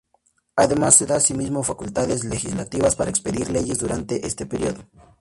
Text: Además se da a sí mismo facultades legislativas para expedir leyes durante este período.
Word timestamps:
Además 0.55 0.95
se 0.95 1.05
da 1.05 1.17
a 1.17 1.19
sí 1.19 1.35
mismo 1.35 1.61
facultades 1.63 2.23
legislativas 2.25 2.95
para 2.95 3.11
expedir 3.11 3.51
leyes 3.51 3.77
durante 3.77 4.25
este 4.25 4.47
período. 4.47 4.83